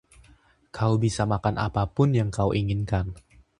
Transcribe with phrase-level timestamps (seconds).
[0.75, 3.05] Kau bisa makan apapun yang kau inginkan.